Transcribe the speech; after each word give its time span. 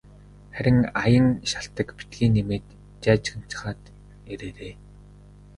Харин 0.55 0.79
аян 1.03 1.27
шалтаг 1.51 1.87
битгий 1.97 2.29
нэмээд 2.35 2.65
жайжганачхаад 3.03 3.81
ирээрэй. 4.31 4.73